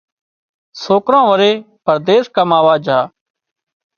[0.83, 1.51] سوڪران وري
[1.85, 2.99] پرديس ڪماوا جھا